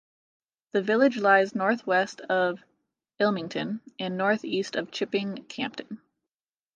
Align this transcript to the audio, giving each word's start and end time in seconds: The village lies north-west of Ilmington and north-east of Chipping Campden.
The 0.71 0.81
village 0.81 1.17
lies 1.17 1.53
north-west 1.53 2.21
of 2.21 2.63
Ilmington 3.19 3.81
and 3.99 4.17
north-east 4.17 4.75
of 4.75 4.89
Chipping 4.89 5.45
Campden. 5.47 5.99